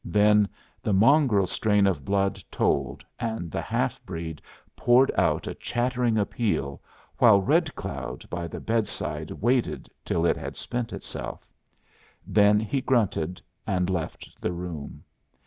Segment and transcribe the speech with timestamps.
[0.03, 0.49] Then
[0.81, 4.41] the mongrel strain of blood told, and the half breed
[4.75, 6.81] poured out a chattering appeal,
[7.19, 11.45] while Red Cloud by the bedside waited till it had spent itself.
[12.25, 15.03] Then he grunted, and left the room.